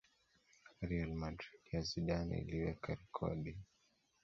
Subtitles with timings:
[0.89, 3.57] Real Madrid ya Zidane iliweka rekodi